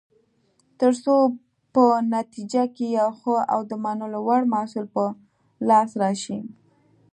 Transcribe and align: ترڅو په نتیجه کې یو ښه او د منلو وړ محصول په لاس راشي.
ترڅو 0.79 1.15
په 1.73 1.83
نتیجه 2.15 2.63
کې 2.75 2.85
یو 2.99 3.09
ښه 3.19 3.35
او 3.53 3.59
د 3.69 3.71
منلو 3.83 4.19
وړ 4.27 4.41
محصول 4.53 4.85
په 4.95 5.03
لاس 5.69 5.89
راشي. 6.01 6.39